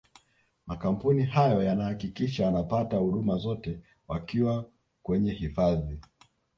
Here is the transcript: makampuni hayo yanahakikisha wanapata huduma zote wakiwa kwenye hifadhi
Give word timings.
makampuni 0.67 1.23
hayo 1.25 1.63
yanahakikisha 1.63 2.45
wanapata 2.45 2.97
huduma 2.97 3.37
zote 3.37 3.79
wakiwa 4.07 4.69
kwenye 5.03 5.31
hifadhi 5.33 5.99